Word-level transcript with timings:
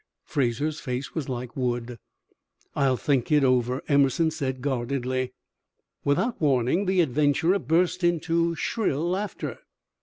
Fraser's 0.25 0.79
face 0.79 1.13
was 1.13 1.29
like 1.29 1.55
wood. 1.55 1.99
"I'll 2.75 2.97
think 2.97 3.31
it 3.31 3.43
over," 3.43 3.83
Emerson 3.87 4.31
said, 4.31 4.59
guardedly. 4.59 5.31
Without 6.03 6.41
warning, 6.41 6.87
the 6.87 7.01
adventurer 7.01 7.59
burst 7.59 8.03
into 8.03 8.55
shrill 8.55 9.07
laughter. 9.07 9.59